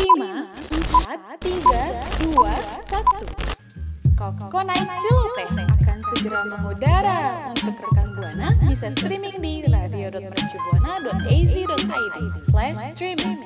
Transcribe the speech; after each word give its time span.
4, 0.00 1.44
3, 1.44 2.24
2, 2.24 2.32
1. 2.32 4.16
Koko 4.16 4.64
naik 4.64 4.88
celoteh 5.04 5.44
akan 5.60 6.00
segera 6.08 6.40
mengudara. 6.48 7.52
Untuk 7.52 7.76
rekan 7.84 8.16
Buana 8.16 8.56
bisa 8.64 8.88
streaming 8.96 9.36
di 9.44 9.60
radio.mercubuana.az.id 9.68 12.16
slash 12.40 12.80
streaming. 12.96 13.44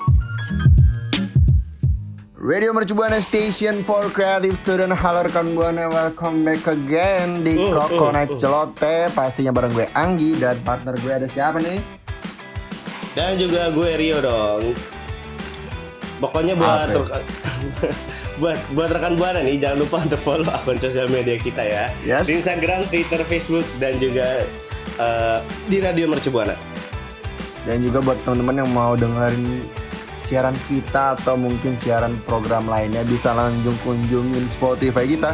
Radio 2.39 2.71
Mercubuana 2.71 3.18
Station 3.18 3.82
for 3.82 4.07
Creative 4.12 4.55
Student 4.55 4.95
Halo 4.95 5.27
rekan 5.27 5.57
Buana 5.57 5.89
Welcome 5.89 6.45
back 6.45 6.68
again 6.68 7.41
Di 7.41 7.57
Uh, 7.57 7.73
Koko 7.73 8.12
uh, 8.12 8.14
Night 8.21 8.29
uh. 8.29 8.36
Celote 8.36 9.09
Pastinya 9.16 9.48
bareng 9.48 9.73
gue 9.73 9.89
Anggi 9.96 10.36
Dan 10.36 10.61
partner 10.61 10.93
gue 11.00 11.09
ada 11.09 11.25
siapa 11.25 11.57
nih? 11.64 11.80
Dan 13.16 13.41
juga 13.41 13.73
gue 13.73 13.96
Rio 13.96 14.21
dong. 14.21 14.77
Pokoknya 16.25 16.54
buat 16.56 16.88
Apa 16.88 17.20
buat 18.41 18.59
buat 18.73 18.88
rekan 18.91 19.15
buana 19.15 19.45
nih 19.45 19.60
jangan 19.60 19.78
lupa 19.84 20.02
untuk 20.02 20.19
follow 20.19 20.48
akun 20.48 20.74
sosial 20.74 21.06
media 21.06 21.37
kita 21.37 21.62
ya 21.62 21.84
Yes. 22.02 22.27
di 22.27 22.41
Instagram, 22.41 22.82
Twitter, 22.88 23.20
Facebook 23.23 23.62
dan 23.78 23.95
juga 24.01 24.42
eh, 24.96 25.38
di 25.68 25.79
Radio 25.79 26.09
Mercu 26.09 26.32
Buana. 26.32 26.56
Dan 27.65 27.80
juga 27.80 28.01
buat 28.01 28.18
teman-teman 28.24 28.60
yang 28.60 28.70
mau 28.73 28.92
dengerin 28.92 29.65
siaran 30.24 30.52
kita 30.68 31.16
Atau 31.16 31.37
mungkin 31.37 31.77
siaran 31.77 32.12
program 32.24 32.68
lainnya 32.68 33.01
Bisa 33.04 33.32
langsung 33.32 33.73
kunjungin 33.80 34.45
Spotify 34.52 35.09
kita 35.09 35.32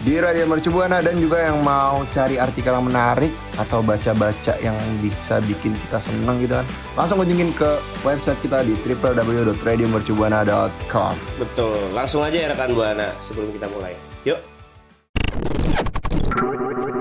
di 0.00 0.16
Radio 0.16 0.44
Mercubuana 0.44 0.98
dan 0.98 1.16
juga 1.16 1.42
yang 1.42 1.58
mau 1.58 2.02
cari 2.08 2.36
artikel 2.36 2.70
yang 2.70 2.82
menarik 2.82 3.28
atau 3.54 3.78
baca-baca 3.80 4.52
yang 4.56 4.74
bisa 4.98 5.38
bikin 5.42 5.74
kita 5.76 5.98
seneng 5.98 6.38
gitu 6.38 6.54
kan 6.54 6.64
langsung 6.94 7.18
kunjungin 7.18 7.50
ke 7.52 7.66
website 8.00 8.38
kita 8.38 8.62
di 8.62 8.72
www.radiomercubuana.com 8.78 11.12
Betul. 11.36 11.76
Langsung 11.90 12.20
aja 12.20 12.36
ya 12.38 12.46
rekan 12.48 12.72
buana 12.72 13.10
sebelum 13.20 13.50
kita 13.50 13.66
mulai. 13.68 13.92
Yuk. 14.24 14.38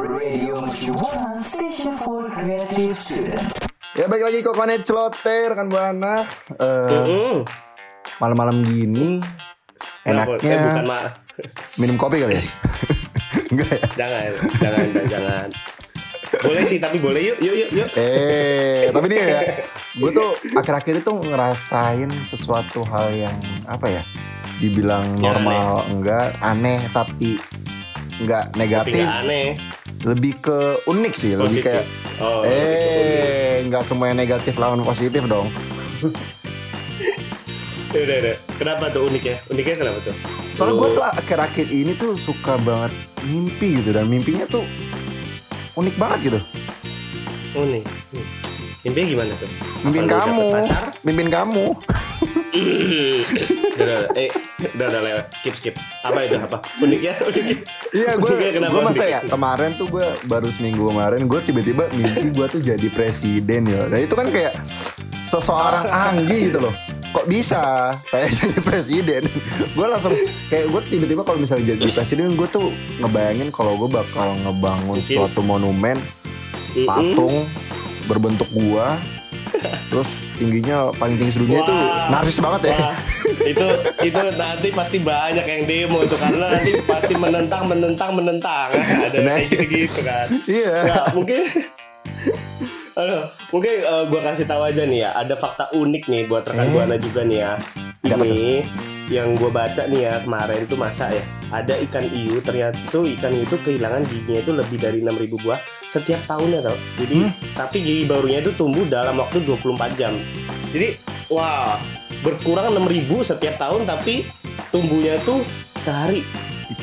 Radio 0.10 0.54
Mercubuana 0.58 1.38
Station 1.38 1.94
for 1.96 2.26
Creative 2.28 2.96
Student. 2.96 3.48
Ya 3.94 4.06
baik 4.06 4.24
lagi 4.24 4.38
kok 4.40 4.54
konet 4.54 4.82
celote 4.84 5.36
rekan 5.48 5.68
buana 5.68 6.28
Eh, 6.52 6.88
Mm-mm. 6.88 7.36
malam-malam 8.18 8.60
gini 8.60 9.22
Kenapa? 10.02 10.36
enaknya 10.36 10.52
Eh, 10.52 10.64
bukan 10.64 10.84
minum 11.78 11.96
kopi 11.96 12.18
kali 12.20 12.34
ya? 12.34 12.44
Enggak 13.52 13.70
ya? 13.70 13.82
jangan, 13.96 14.32
jangan, 14.58 14.86
jangan. 15.06 15.48
Boleh 16.38 16.64
sih, 16.64 16.78
tapi 16.78 16.98
boleh 16.98 17.24
yuk, 17.24 17.38
yuk, 17.40 17.56
yuk, 17.56 17.70
yuk. 17.74 17.90
Eh, 17.96 18.92
tapi 18.92 19.08
nih 19.08 19.18
ya, 19.18 19.40
gue 19.96 20.10
tuh 20.12 20.30
akhir-akhir 20.54 21.00
itu 21.00 21.12
ngerasain 21.24 22.10
sesuatu 22.26 22.84
hal 22.86 23.16
yang 23.18 23.36
apa 23.64 23.88
ya? 23.90 24.02
Dibilang 24.58 25.06
Ya, 25.16 25.32
normal 25.32 25.88
enggak, 25.88 26.36
aneh 26.40 26.84
tapi 26.92 27.40
enggak 28.18 28.50
Tapi 28.50 28.58
negatif, 28.58 28.94
nggak 29.00 29.22
aneh. 29.24 29.48
lebih 30.04 30.34
ke 30.38 30.58
unik 30.84 31.14
sih, 31.14 31.32
lebih 31.34 31.62
Positif. 31.62 31.64
kayak 31.64 31.86
Oh, 32.18 32.42
lebih 32.42 32.58
ke 32.60 32.90
unik. 32.92 33.24
eh 33.32 33.54
enggak 33.64 33.84
semua 33.86 34.06
yang 34.08 34.18
negatif 34.18 34.54
lawan 34.58 34.82
positif 34.82 35.24
dong. 35.24 35.48
Ya 37.88 38.02
udah, 38.04 38.18
udah. 38.20 38.36
Kenapa 38.58 38.84
tuh 38.90 39.08
uniknya? 39.08 39.38
Uniknya 39.48 39.76
kenapa 39.78 40.00
tuh? 40.04 40.16
Soalnya 40.58 40.76
gue 40.76 40.90
tuh 40.92 41.06
akhir-akhir 41.06 41.66
ini 41.70 41.94
tuh 41.94 42.18
suka 42.18 42.58
banget 42.60 42.90
mimpi 43.22 43.78
gitu 43.78 43.94
dan 43.94 44.10
mimpinya 44.10 44.50
tuh 44.50 44.66
unik 45.74 45.96
banget 45.96 46.20
gitu. 46.28 46.40
unik. 47.54 47.86
Hmm. 47.86 48.26
Mimpinya 48.82 49.08
gimana 49.08 49.32
tuh? 49.38 49.50
Mimpin 49.82 50.04
Apa 50.04 50.16
kamu, 50.24 50.44
pacar? 50.52 50.84
mimpin 51.02 51.28
kamu. 51.28 51.66
udah, 53.78 53.78
udah, 53.78 53.98
udah. 54.02 54.10
Eh, 54.16 54.30
udah, 54.74 54.88
udah 54.90 55.02
lewat. 55.04 55.26
Skip, 55.34 55.54
skip. 55.54 55.76
Apa 56.02 56.20
itu? 56.24 56.38
Apa? 56.38 56.58
Uniknya? 56.80 57.14
Uniknya? 57.22 57.58
Iya 57.94 58.12
gue 58.16 58.34
gue 58.58 58.82
masa 58.84 59.06
ya 59.06 59.20
kemarin 59.24 59.78
tuh 59.78 59.88
gue 59.88 60.06
baru 60.26 60.50
seminggu 60.50 60.90
kemarin 60.90 61.26
gue 61.26 61.40
tiba-tiba 61.42 61.86
mimpi 61.94 62.34
gue 62.34 62.48
tuh 62.50 62.62
jadi 62.62 62.88
presiden 62.90 63.62
ya. 63.66 63.86
Nah 63.86 64.00
itu 64.02 64.14
kan 64.14 64.28
kayak 64.30 64.54
seseorang 65.24 65.86
Anggi 66.10 66.50
gitu 66.50 66.60
loh. 66.62 66.74
Kok 67.18 67.26
bisa 67.26 67.64
saya 68.00 68.30
jadi 68.38 68.62
presiden? 68.62 69.24
gue 69.74 69.86
langsung 69.86 70.14
kayak 70.48 70.70
gue 70.70 70.82
tiba-tiba 70.88 71.22
kalau 71.22 71.38
misalnya 71.38 71.74
jadi 71.74 71.90
presiden 71.92 72.34
gue 72.34 72.46
tuh 72.48 72.70
ngebayangin 73.00 73.50
kalau 73.50 73.74
gue 73.76 73.90
bakal 73.90 74.38
ngebangun 74.38 75.02
suatu 75.02 75.42
monumen 75.42 75.98
patung 76.80 77.50
berbentuk 78.06 78.46
gua 78.50 79.02
terus 79.90 80.08
tingginya 80.38 80.94
paling 80.94 81.18
tinggi 81.18 81.34
sedunia 81.34 81.60
itu 81.60 81.74
narsis 82.08 82.38
banget 82.38 82.70
ya. 82.70 82.78
Wah, 82.78 82.98
itu 83.42 83.68
itu 84.06 84.22
nanti 84.38 84.68
pasti 84.70 84.98
banyak 85.00 85.42
yang 85.42 85.62
demo 85.66 85.98
itu 86.04 86.14
karena 86.14 86.54
nanti 86.54 86.72
pasti 86.86 87.14
menentang 87.16 87.66
menentang 87.66 88.12
menentang 88.14 88.68
ada 88.78 89.18
Nah. 89.18 89.42
kayak 89.42 89.66
gitu 89.66 89.88
gitu 89.90 90.02
kan 90.04 90.28
Iya. 90.46 90.76
Nah, 90.86 91.06
mungkin 91.12 91.42
Aduh, 92.98 93.24
mungkin 93.52 93.74
eh, 93.78 94.04
gua 94.10 94.22
kasih 94.24 94.44
tahu 94.44 94.62
aja 94.64 94.82
nih 94.84 95.00
ya 95.00 95.14
ada 95.14 95.38
fakta 95.38 95.70
unik 95.70 96.04
nih 96.08 96.22
buat 96.26 96.44
rekan 96.44 96.66
Eh. 96.66 96.74
buana 96.74 96.96
juga 96.98 97.22
nih 97.22 97.38
ya. 97.38 97.52
Ini 98.02 98.66
yang 99.08 99.36
gue 99.36 99.48
baca 99.48 99.86
nih 99.86 100.02
ya 100.04 100.14
kemarin 100.20 100.66
tuh 100.66 100.76
masa 100.76 101.08
ya 101.08 101.24
ada 101.48 101.80
ikan 101.80 102.04
hiu 102.04 102.42
ternyata 102.42 102.76
itu 102.76 103.08
ikan 103.16 103.32
itu 103.32 103.56
kehilangan 103.58 104.04
giginya 104.04 104.42
itu 104.42 104.52
lebih 104.52 104.78
dari 104.78 105.00
6000 105.00 105.40
buah 105.40 105.60
setiap 105.86 106.20
tahunnya 106.26 106.60
tau. 106.62 106.76
Jadi 106.98 107.18
Hmm. 107.22 107.32
tapi 107.54 107.78
gigi 107.80 108.04
barunya 108.04 108.42
itu 108.42 108.52
tumbuh 108.52 108.84
dalam 108.84 109.16
waktu 109.16 109.44
24 109.44 109.96
jam. 109.96 110.18
Jadi 110.74 110.98
wah 111.30 111.80
berkurang 112.20 112.74
6000 112.74 113.24
setiap 113.24 113.56
tahun 113.56 113.86
tapi 113.86 114.28
tumbuhnya 114.70 115.16
tuh 115.22 115.46
sehari 115.78 116.26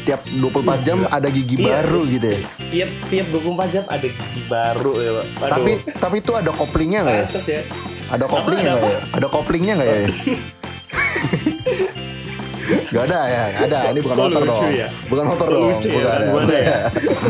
Tiap 0.02 0.20
24 0.26 0.82
jam 0.82 0.98
ada 1.06 1.28
gigi 1.28 1.54
Iya. 1.56 1.80
baru 1.80 2.00
gitu 2.04 2.26
ya. 2.28 2.38
tiap 2.68 2.90
tiap 3.06 3.26
24 3.30 3.70
jam 3.70 3.84
ada 3.86 4.06
gigi 4.06 4.40
baru 4.44 4.92
ya 4.98 5.10
Pak. 5.14 5.26
Tapi 5.48 5.70
tapi 5.94 6.16
itu 6.18 6.32
ada 6.34 6.50
koplingnya 6.50 7.00
nggak 7.02 7.16
ya? 7.16 7.26
ya 7.38 7.60
Ada 8.10 8.24
koplingnya 8.26 8.62
ada 8.68 8.76
nggak 8.76 8.92
ya? 8.92 9.00
Ada 9.14 9.26
koplingnya 9.30 9.72
nggak 9.74 9.88
ya? 9.88 9.98
Gak 12.64 13.12
ada 13.12 13.20
ya, 13.28 13.42
ada. 13.60 13.78
Ini 13.92 14.00
bukan 14.00 14.16
motor 14.16 14.40
dong. 14.40 14.72
ya? 14.72 14.88
Bukan 15.04 15.24
motor 15.28 15.46
dong. 15.52 15.62
lucu 15.68 15.88
ya, 15.90 15.96
bukan, 16.00 16.08
kan? 16.08 16.20
Bukan 16.32 16.46
ya? 16.48 16.78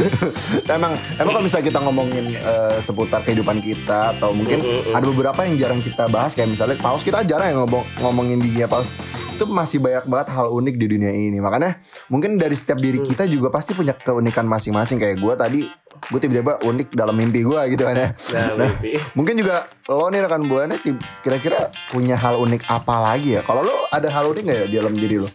emang 0.78 0.92
emang 1.18 1.32
kalau 1.32 1.42
misalnya 1.42 1.66
kita 1.66 1.78
ngomongin 1.82 2.24
eh, 2.36 2.76
seputar 2.80 3.20
kehidupan 3.26 3.58
kita 3.58 4.14
atau 4.14 4.30
mungkin 4.30 4.62
Mm, 4.62 4.70
mm, 4.70 4.82
mm. 4.86 4.94
ada 4.94 5.04
beberapa 5.04 5.40
yang 5.42 5.54
jarang 5.58 5.80
kita 5.82 6.06
bahas 6.06 6.32
kayak 6.32 6.54
misalnya 6.54 6.78
paus 6.78 7.02
kita 7.02 7.26
jarang 7.26 7.50
yang 7.50 7.66
ngomong 7.66 7.82
ngomongin 7.98 8.38
giginya 8.38 8.70
paus 8.70 8.86
itu 9.34 9.44
masih 9.44 9.78
banyak 9.78 10.06
banget 10.06 10.28
hal 10.30 10.46
unik 10.48 10.74
di 10.76 10.86
dunia 10.88 11.10
ini 11.10 11.36
makanya 11.36 11.82
mungkin 12.06 12.36
dari 12.36 12.54
setiap 12.54 12.78
diri 12.78 12.96
Mm. 12.96 13.06
kita 13.08 13.24
juga 13.26 13.50
pasti 13.50 13.72
punya 13.72 13.90
keunikan 13.92 14.46
masing-masing 14.46 14.96
kayak 14.96 15.18
gue 15.18 15.34
tadi 15.34 15.60
gue 16.04 16.18
tiba-tiba 16.18 16.62
unik 16.62 16.88
dalam 16.92 17.12
mimpi 17.12 17.42
gue 17.42 17.58
gitu 17.68 17.82
kan 17.82 17.96
ya 17.96 18.08
nah, 18.30 18.54
Nah, 18.56 18.70
Mungkin 19.12 19.34
juga 19.34 19.66
lo 19.84 20.06
nih 20.06 20.22
rekan 20.22 20.42
buana 20.44 20.74
tib- 20.76 21.02
kira-kira 21.20 21.58
punya 21.88 22.14
hal 22.14 22.38
unik 22.38 22.62
apa 22.64 22.94
lagi 23.02 23.34
ya? 23.34 23.42
Kalau 23.42 23.60
lo 23.60 23.86
ada 23.88 24.06
hal 24.08 24.24
unik 24.28 24.42
nggak 24.42 24.58
ya 24.60 24.66
di 24.66 24.76
dalam 24.76 24.94
diri 24.94 25.16
lo? 25.16 25.28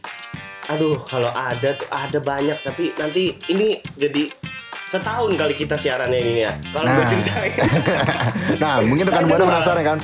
Aduh, 0.70 0.96
kalau 1.02 1.30
ada 1.30 1.74
tuh 1.74 1.88
ada 1.88 2.18
banyak 2.18 2.58
tapi 2.58 2.94
nanti 2.94 3.22
ini 3.48 3.68
jadi 3.94 4.32
setahun 4.86 5.34
kali 5.34 5.54
kita 5.56 5.76
siarannya 5.76 6.20
ini 6.20 6.42
ya. 6.42 6.54
Kalau 6.68 6.88
gue 6.88 6.98
Nah. 6.98 7.10
ceritain. 7.10 7.54
Nah, 8.62 8.74
mungkin 8.82 9.06
rekan 9.06 9.26
buana 9.26 9.38
nggak? 9.40 9.52
penasaran 9.54 9.84
kan? 9.84 10.00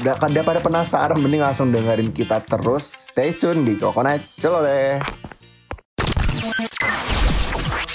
Da- 0.00 0.16
kan 0.16 0.32
daripada 0.32 0.64
penasaran, 0.64 1.20
mending 1.20 1.44
langsung 1.44 1.68
dengerin 1.68 2.08
kita 2.08 2.40
terus. 2.40 2.96
Stay 3.12 3.36
tune 3.36 3.68
di 3.68 3.76
Coconut 3.76 4.24
Celoteh. 4.40 4.96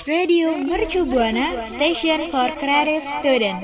Radio 0.05 0.53
Mercu 0.53 1.01
Buana 1.01 1.65
Station 1.65 2.29
for 2.29 2.53
Creative 2.61 3.01
Student. 3.17 3.57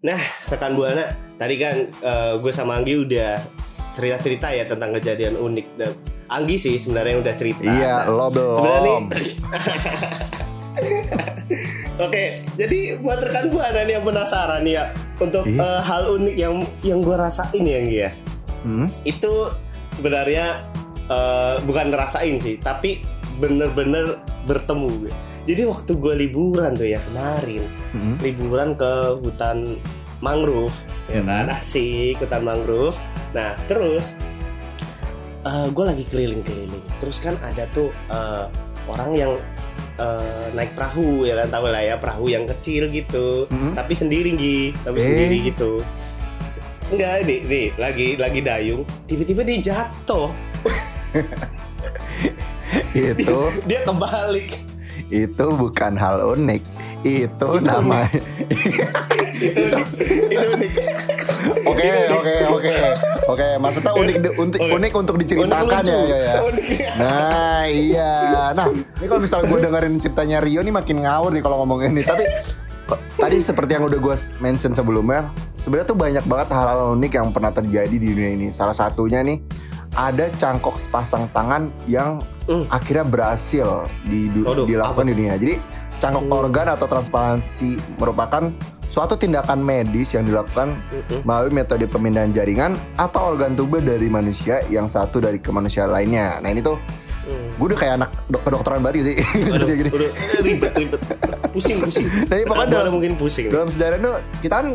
Nah, 0.00 0.20
rekan 0.48 0.72
buana, 0.72 1.04
tadi 1.36 1.60
kan 1.60 1.76
eh, 1.84 2.32
gue 2.40 2.52
sama 2.54 2.80
Anggi 2.80 2.96
udah 2.96 3.36
cerita-cerita 3.92 4.56
ya 4.56 4.64
tentang 4.64 4.96
kejadian 4.96 5.36
unik 5.36 5.66
dan 5.76 5.92
Anggi 6.32 6.56
sih 6.56 6.80
sebenarnya 6.80 7.12
yang 7.12 7.22
udah 7.22 7.34
cerita. 7.36 7.60
Iya, 7.60 8.08
Nah, 8.08 8.16
lo 8.16 8.26
belum. 8.32 8.56
Sebenarnya 8.56 8.94
nih. 9.20 9.32
Oke, 12.06 12.24
jadi 12.54 13.00
buat 13.00 13.24
rekan 13.24 13.48
buana 13.48 13.80
nih 13.82 13.96
yang 13.96 14.04
penasaran 14.04 14.60
nih 14.60 14.74
ya 14.76 14.84
untuk 15.16 15.44
eh, 15.48 15.80
hal 15.80 16.02
unik 16.14 16.36
yang 16.36 16.54
yang 16.84 17.00
gue 17.00 17.16
rasain 17.16 17.64
ya 17.64 17.76
Anggi 17.80 17.98
ya. 17.98 18.10
Hmm? 18.66 18.86
itu 19.06 19.32
sebenarnya 19.94 20.66
eh, 21.06 21.54
bukan 21.62 21.86
ngerasain 21.88 22.36
sih 22.36 22.58
tapi 22.58 22.98
bener-bener 23.38 24.18
bertemu 24.42 25.06
jadi 25.46 25.70
waktu 25.70 25.94
gue 25.94 26.14
liburan 26.18 26.74
tuh 26.74 26.88
ya 26.88 26.98
kemarin 27.06 27.62
Hmm? 27.94 28.18
liburan 28.18 28.74
ke 28.74 28.92
hutan 29.22 29.78
mangrove 30.18 30.74
ya 31.06 31.22
kan 31.22 31.46
asik 31.48 32.18
hutan 32.18 32.42
mangrove 32.42 32.98
nah 33.30 33.54
terus 33.70 34.18
eh, 35.46 35.66
gue 35.70 35.84
lagi 35.86 36.04
keliling-keliling 36.10 36.84
terus 36.98 37.22
kan 37.22 37.38
ada 37.40 37.70
tuh 37.70 37.88
eh, 38.10 38.44
orang 38.90 39.10
yang 39.14 39.32
eh, 39.96 40.46
naik 40.52 40.72
perahu 40.72 41.24
ya 41.24 41.40
kan? 41.40 41.48
Tahu 41.50 41.66
lah 41.66 41.82
ya 41.82 41.96
perahu 41.96 42.26
yang 42.26 42.44
kecil 42.46 42.88
gitu. 42.88 43.48
Mhm. 43.48 43.72
tapi 43.74 43.92
sendiri 43.92 44.30
Gi 44.32 44.60
tapi 44.82 44.98
Eh. 44.98 45.04
sendiri 45.04 45.36
gitu. 45.46 45.70
Enggak 46.86 47.26
nih 47.26 47.40
nih 47.42 47.66
lagi 47.74 48.08
lagi 48.14 48.40
dayung. 48.40 48.82
Tiba-tiba 49.04 49.42
dia 49.42 49.58
jatuh. 49.74 50.30
Itu 52.92 53.38
dia 53.64 53.80
kebalik. 53.82 54.50
Itu 55.06 55.44
bukan 55.50 55.94
hal 55.94 56.34
unik. 56.34 56.62
Itu, 57.02 57.46
Itu 57.52 57.62
namanya. 57.62 58.10
itu 59.36 59.62
itu 60.32 60.46
unik 60.48 60.72
Oke, 61.64 61.88
oke, 62.08 62.34
oke. 62.50 62.72
Oke, 63.26 63.46
maksudnya 63.56 63.92
unik 63.92 64.16
unik, 64.34 64.60
unik 64.68 64.92
untuk 64.94 65.14
diceritakan 65.18 65.82
Unik 65.82 65.84
ya, 65.84 65.98
ya, 66.00 66.18
ya. 66.18 66.34
Unik. 66.40 66.66
Nah, 66.96 67.62
iya. 67.66 68.12
Nah, 68.52 68.66
ini 68.70 69.04
kalau 69.04 69.20
misalnya 69.20 69.46
gue 69.46 69.60
dengerin 69.60 69.94
ceritanya 69.98 70.38
Rio 70.38 70.60
nih 70.60 70.70
makin 70.70 70.96
ngawur 71.00 71.30
nih 71.30 71.42
kalau 71.42 71.56
ngomongin 71.60 71.90
ini. 71.90 72.02
Tapi 72.02 72.24
tadi 73.16 73.36
seperti 73.38 73.74
yang 73.74 73.84
udah 73.84 73.98
gue 73.98 74.14
mention 74.38 74.70
sebelumnya, 74.70 75.26
sebenarnya 75.56 75.86
tuh 75.86 75.98
banyak 75.98 76.24
banget 76.24 76.48
hal-hal 76.50 76.94
unik 76.94 77.12
yang 77.12 77.28
pernah 77.30 77.50
terjadi 77.50 77.90
di 77.90 78.06
dunia 78.08 78.30
ini. 78.32 78.46
Salah 78.50 78.74
satunya 78.74 79.20
nih 79.20 79.42
ada 79.92 80.30
cangkok 80.36 80.76
sepasang 80.76 81.26
tangan 81.30 81.68
yang 81.84 82.20
Hmm. 82.46 82.62
akhirnya 82.68 83.02
berhasil 83.02 83.66
di, 84.02 84.30
du- 84.30 84.46
Waduh, 84.46 84.70
dilakukan 84.70 85.10
di 85.10 85.14
dunia. 85.14 85.34
Jadi 85.34 85.58
cangkok 85.98 86.24
Hmm. 86.24 86.38
organ 86.38 86.66
atau 86.70 86.86
transplantasi 86.86 87.74
merupakan 87.98 88.54
suatu 88.96 89.12
tindakan 89.12 89.60
medis 89.60 90.16
yang 90.16 90.24
dilakukan 90.24 90.72
melalui 91.20 91.52
metode 91.52 91.84
pemindahan 91.84 92.32
jaringan 92.32 92.72
atau 92.96 93.36
organ 93.36 93.52
tubuh 93.52 93.76
dari 93.78 94.08
manusia 94.08 94.64
yang 94.66 94.88
satu 94.88 95.20
dari 95.20 95.36
ke 95.36 95.52
manusia 95.52 95.84
lainnya. 95.84 96.40
Nah 96.40 96.48
ini 96.48 96.64
tuh 96.64 96.80
Hmm. 97.26 97.50
gue 97.52 97.66
udah 97.66 97.74
kayak 97.76 97.94
anak 97.98 98.10
dok 98.30 98.38
kedokteran 98.40 98.80
baru 98.80 99.02
sih. 99.02 99.18
Aduh, 99.50 99.66
gini. 99.68 99.90
udah 99.90 100.10
ribet 100.40 100.72
ribet 100.78 101.00
pusing 101.50 101.82
pusing 101.82 102.06
Nah, 102.30 102.38
pokoknya 102.46 102.70
dalam- 102.78 102.94
mungkin 102.94 103.18
pusing 103.18 103.50
Dalam 103.50 103.66
sejarah 103.66 103.98
itu 103.98 104.12
kita 104.40 104.54
kan 104.56 104.66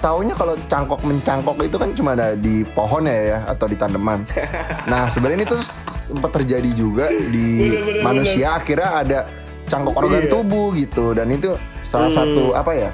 taunya 0.00 0.32
kalau 0.32 0.56
cangkok 0.64 1.00
mencangkok 1.00 1.60
itu 1.60 1.76
kan 1.76 1.92
cuma 1.92 2.16
ada 2.16 2.32
di 2.34 2.64
pohon 2.66 3.04
ya, 3.04 3.12
ya 3.30 3.44
atau 3.46 3.68
di 3.68 3.76
tanaman. 3.76 4.24
Nah 4.90 5.06
sebenarnya 5.06 5.38
ini 5.38 5.46
tuh 5.46 5.60
sempat 5.94 6.32
terjadi 6.34 6.72
juga 6.72 7.12
di 7.12 7.68
Bener, 7.68 7.82
bener, 7.84 8.02
manusia 8.02 8.46
akhirnya 8.54 8.90
ada 8.98 9.18
cangkok 9.64 9.94
organ 9.94 10.24
Iya. 10.24 10.32
tubuh 10.32 10.72
gitu 10.72 11.12
dan 11.12 11.28
itu 11.28 11.52
salah 11.84 12.08
Hmm. 12.08 12.16
satu 12.16 12.44
apa 12.54 12.72
ya? 12.72 12.90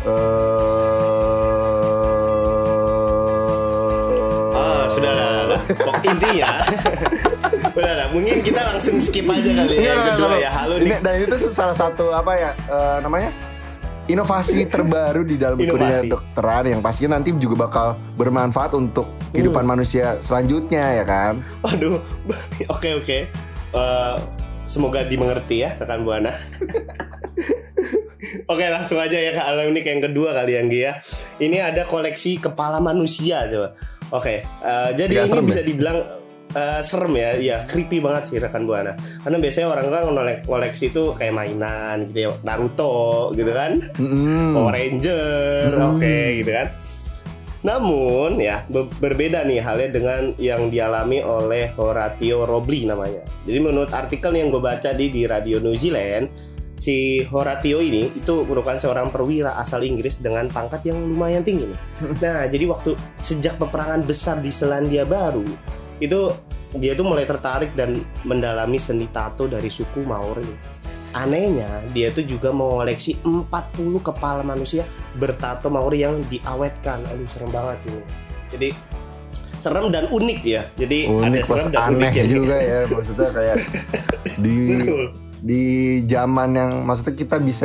Eh 0.00 0.08
Ah, 4.52 4.84
sudah 4.88 5.10
lah, 5.10 5.26
lah, 5.30 5.44
lah. 5.46 5.60
Intinya. 6.02 6.50
Udah 7.70 7.92
lah, 7.94 8.06
mungkin 8.10 8.40
kita 8.40 8.60
langsung 8.64 8.98
skip 8.98 9.24
aja 9.24 9.46
kali 9.46 9.74
ya 9.74 9.82
yang 9.86 10.00
Iya, 10.00 10.08
kedua 10.10 10.26
kalau- 10.26 10.40
ya. 10.40 10.50
Halo 10.50 10.74
ini, 10.76 10.84
nih. 10.86 10.98
dan 11.00 11.14
itu 11.18 11.36
salah 11.48 11.72
satu 11.72 12.10
apa 12.10 12.32
ya 12.34 12.50
eh, 12.66 12.96
namanya 13.00 13.30
inovasi 14.06 14.66
terbaru 14.72 15.22
di 15.22 15.36
dalam 15.36 15.56
Inovasi. 15.56 16.08
dokteran 16.08 16.64
yang 16.66 16.80
pastinya 16.80 17.14
nanti 17.14 17.30
juga 17.34 17.56
bakal 17.62 17.86
bermanfaat 18.14 18.74
untuk 18.74 19.06
kehidupan 19.30 19.62
Hmm. 19.62 19.70
manusia 19.70 20.18
selanjutnya 20.18 20.82
ya 20.92 21.04
kan. 21.04 21.32
Waduh. 21.62 22.00
Oke 22.74 22.88
oke. 22.96 23.18
Eh, 23.70 24.14
semoga 24.66 25.00
dimengerti 25.02 25.62
ya 25.62 25.76
rekan 25.76 26.02
Buana. 26.02 26.34
Oke 28.46 28.64
langsung 28.66 28.96
aja 28.96 29.14
ya 29.14 29.32
ke 29.32 29.42
alam 29.42 29.68
ini 29.68 29.80
yang 29.80 30.02
kedua 30.02 30.30
kali 30.32 30.52
yang 30.54 30.68
dia. 30.68 30.90
Ini 31.36 31.58
ada 31.64 31.82
koleksi 31.84 32.38
kepala 32.38 32.78
manusia 32.78 33.46
coba. 33.46 33.74
Oke, 34.10 34.42
eh, 34.42 34.90
jadi 34.92 35.12
Agak 35.12 35.22
ini 35.22 35.30
serem 35.30 35.46
bisa 35.46 35.62
ya? 35.62 35.66
dibilang 35.66 35.98
eh, 36.50 36.80
serem 36.82 37.12
ya, 37.14 37.30
ya 37.36 37.56
creepy 37.62 37.98
banget 37.98 38.22
sih 38.26 38.36
rekan 38.38 38.66
buana. 38.66 38.98
Karena 39.22 39.38
biasanya 39.38 39.68
orang 39.70 39.86
kan 39.86 40.02
ngolek- 40.08 40.42
koleksi 40.42 40.90
itu 40.90 41.14
kayak 41.14 41.30
mainan 41.30 42.10
gitu 42.10 42.26
ya, 42.26 42.30
Naruto 42.42 43.30
gitu 43.32 43.50
kan, 43.50 43.78
Mm-mm. 43.94 44.58
Power 44.58 44.74
Ranger, 44.74 45.70
Hmm. 45.72 45.94
oke 45.94 46.16
gitu 46.38 46.50
kan. 46.50 46.68
Namun 47.60 48.40
ya 48.40 48.64
be- 48.66 48.88
berbeda 48.98 49.44
nih 49.44 49.60
halnya 49.60 49.88
dengan 49.92 50.22
yang 50.38 50.72
dialami 50.72 51.20
oleh 51.20 51.68
Horatio 51.70 52.42
Robley 52.42 52.82
namanya. 52.82 53.20
Jadi 53.44 53.58
menurut 53.60 53.92
artikel 53.92 54.32
yang 54.32 54.48
gue 54.48 54.58
baca 54.58 54.90
di 54.90 55.06
di 55.06 55.28
Radio 55.28 55.60
New 55.60 55.76
Zealand, 55.76 56.32
si 56.80 57.20
Horatio 57.28 57.84
ini 57.84 58.08
itu 58.16 58.40
merupakan 58.48 58.80
seorang 58.80 59.12
perwira 59.12 59.52
asal 59.60 59.84
Inggris 59.84 60.16
dengan 60.24 60.48
pangkat 60.48 60.88
yang 60.88 60.96
lumayan 60.96 61.44
tinggi 61.44 61.68
nih. 61.68 61.80
Nah, 62.24 62.48
jadi 62.48 62.64
waktu 62.72 62.96
sejak 63.20 63.60
peperangan 63.60 64.00
besar 64.08 64.40
di 64.40 64.48
Selandia 64.48 65.04
Baru 65.04 65.44
itu 66.00 66.32
dia 66.80 66.96
tuh 66.96 67.04
mulai 67.04 67.28
tertarik 67.28 67.76
dan 67.76 68.00
mendalami 68.24 68.80
seni 68.80 69.04
tato 69.12 69.44
dari 69.44 69.68
suku 69.68 70.08
Maori. 70.08 70.80
Anehnya, 71.10 71.84
dia 71.90 72.08
tuh 72.14 72.22
juga 72.24 72.54
mengoleksi 72.54 73.18
40 73.26 73.44
kepala 74.00 74.40
manusia 74.40 74.86
bertato 75.20 75.68
Maori 75.68 76.00
yang 76.00 76.22
diawetkan. 76.32 77.04
Aduh, 77.12 77.28
serem 77.28 77.50
banget 77.52 77.90
sih. 77.90 77.92
Jadi 78.56 78.68
serem 79.60 79.92
dan 79.92 80.08
unik 80.08 80.40
ya. 80.46 80.62
Jadi 80.80 81.12
ada 81.12 81.28
Unik 81.28 81.42
plus 81.44 81.60
serem 81.60 81.72
dan 81.76 81.82
aneh 81.92 82.12
unik 82.14 82.26
juga 82.30 82.56
ya 82.56 82.78
maksudnya 82.88 83.28
kayak 83.36 83.56
di 84.46 84.56
Betul. 84.80 85.29
Di 85.40 85.62
zaman 86.04 86.52
yang 86.52 86.70
maksudnya 86.84 87.16
kita 87.16 87.36
bisa 87.40 87.64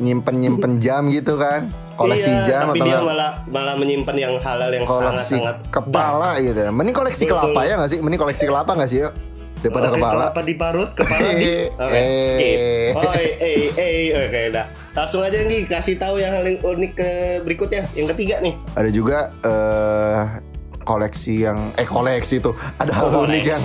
nyimpen 0.00 0.40
nyimpen 0.40 0.72
jam 0.84 1.04
gitu 1.12 1.36
kan 1.36 1.68
koleksi 2.00 2.32
iya, 2.32 2.44
jam 2.48 2.72
tapi 2.72 2.80
atau 2.80 2.86
dia 2.88 2.98
malah 3.04 3.30
malah 3.44 3.74
menyimpan 3.76 4.16
yang 4.16 4.34
halal 4.40 4.72
yang 4.72 4.88
koleksi 4.88 5.36
sangat-sangat 5.36 5.56
kepala 5.68 6.30
gitu 6.40 6.58
ya 6.64 6.70
mending 6.72 6.96
koleksi 6.96 7.28
Betul. 7.28 7.36
kelapa 7.36 7.60
ya 7.68 7.74
nggak 7.76 7.90
sih 7.92 7.98
mending 8.00 8.20
koleksi 8.20 8.44
kelapa 8.48 8.72
nggak 8.72 8.88
sih 8.88 8.98
yuk 9.04 9.12
daripada 9.60 9.92
Oke, 9.92 9.96
kepala 10.00 10.12
kelapa 10.16 10.40
diparut, 10.40 10.90
kepala 10.96 11.28
di 11.36 11.68
Oke, 11.68 12.00
Eh. 12.00 12.24
skip. 12.32 12.58
Oh, 12.96 13.12
eh, 13.12 13.32
eh, 13.36 13.68
eh, 13.76 14.08
oke, 14.16 14.40
udah. 14.56 14.66
Langsung 14.96 15.20
aja 15.20 15.36
nih 15.36 15.68
kasih 15.68 16.00
tahu 16.00 16.16
yang 16.16 16.32
hal 16.32 16.48
yang 16.48 16.56
unik 16.64 16.92
ke 16.96 17.10
berikutnya, 17.44 17.84
yang 17.92 18.08
ketiga 18.08 18.40
nih. 18.40 18.56
ada 18.72 18.88
juga 18.88 19.28
eh 19.44 20.49
koleksi 20.90 21.46
yang 21.46 21.70
eh 21.78 21.86
koleksi 21.86 22.42
tuh 22.42 22.58
ada 22.82 22.90
hal 22.90 23.22
unik 23.22 23.42
yang 23.46 23.62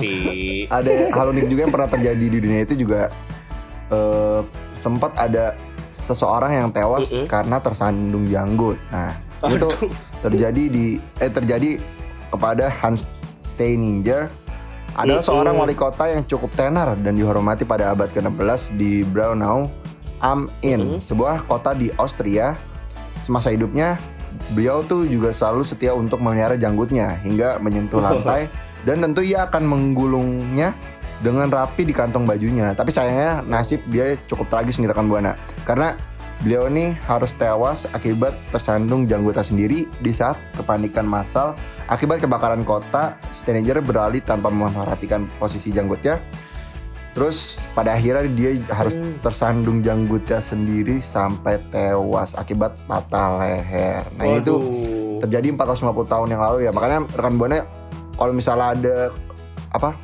ada 0.70 0.92
hal 1.10 1.28
unik 1.34 1.46
juga 1.50 1.62
yang 1.66 1.74
pernah 1.74 1.90
terjadi 1.90 2.26
di 2.30 2.38
dunia 2.38 2.62
itu 2.62 2.74
juga 2.78 3.10
eh, 3.90 4.42
sempat 4.78 5.18
ada 5.18 5.58
seseorang 6.06 6.52
yang 6.54 6.68
tewas 6.70 7.10
Mm-mm. 7.10 7.26
karena 7.26 7.58
tersandung 7.58 8.30
janggut. 8.30 8.78
Nah, 8.94 9.18
itu 9.50 9.66
terjadi 10.22 10.64
di 10.70 10.86
eh 11.18 11.32
terjadi 11.34 11.82
kepada 12.30 12.70
Hans 12.70 13.10
Steininger 13.42 14.30
adalah 14.94 15.26
Mm-mm. 15.26 15.28
seorang 15.34 15.56
wali 15.58 15.74
kota 15.74 16.06
yang 16.14 16.22
cukup 16.30 16.54
tenar 16.54 16.94
dan 17.02 17.18
dihormati 17.18 17.66
pada 17.66 17.92
abad 17.92 18.14
ke-16 18.14 18.78
di 18.78 19.02
Braunau 19.02 19.68
am 20.22 20.48
Inn, 20.62 21.02
sebuah 21.02 21.50
kota 21.50 21.74
di 21.74 21.90
Austria. 21.98 22.54
Semasa 23.26 23.50
hidupnya, 23.50 23.98
beliau 24.54 24.86
tuh 24.86 25.08
juga 25.08 25.32
selalu 25.32 25.64
setia 25.66 25.92
untuk 25.96 26.22
memelihara 26.22 26.56
janggutnya 26.60 27.20
hingga 27.24 27.58
menyentuh 27.60 28.00
lantai 28.02 28.48
dan 28.86 29.02
tentu 29.02 29.26
ia 29.26 29.50
akan 29.50 29.66
menggulungnya 29.66 30.78
dengan 31.24 31.50
rapi 31.50 31.88
di 31.88 31.94
kantong 31.96 32.28
bajunya. 32.28 32.76
Tapi 32.78 32.92
sayangnya 32.94 33.42
nasib 33.46 33.82
dia 33.90 34.14
cukup 34.30 34.52
tragis 34.52 34.78
nih 34.78 34.92
rekan 34.92 35.10
buana 35.10 35.34
karena 35.66 35.98
beliau 36.44 36.68
ini 36.68 36.94
harus 37.08 37.32
tewas 37.40 37.88
akibat 37.96 38.36
tersandung 38.52 39.08
janggutnya 39.08 39.42
sendiri 39.42 39.88
di 40.04 40.12
saat 40.12 40.36
kepanikan 40.54 41.08
massal 41.08 41.56
akibat 41.88 42.22
kebakaran 42.22 42.62
kota. 42.62 43.18
Steninger 43.34 43.82
beralih 43.82 44.22
tanpa 44.22 44.52
memperhatikan 44.52 45.26
posisi 45.42 45.74
janggutnya. 45.74 46.20
Terus 47.16 47.64
pada 47.72 47.96
akhirnya 47.96 48.28
dia 48.28 48.60
harus 48.70 48.92
Hmm. 48.92 49.16
tersandung 49.24 49.80
janggutnya 49.80 50.44
sendiri 50.44 51.00
sampai 51.00 51.64
tewas 51.72 52.36
akibat 52.36 52.76
patah 52.86 53.40
leher. 53.40 54.04
Nah 54.20 54.36
itu 54.36 54.60
Waduh. 54.60 55.24
terjadi 55.24 55.48
450 55.56 56.04
tahun 56.06 56.28
yang 56.30 56.44
lalu 56.44 56.68
ya 56.68 56.76
makanya 56.76 57.08
rekan 57.16 57.40
buana 57.40 57.64
kalau 58.14 58.36
misalnya 58.36 58.68
ada 58.76 58.96
apa 59.72 59.96